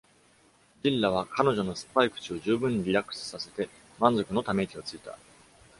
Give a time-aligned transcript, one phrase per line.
[0.81, 3.69] Zilla は彼女の酸っぱい口を十分にリラックスさせて、
[3.99, 5.15] 満足のため息をついた。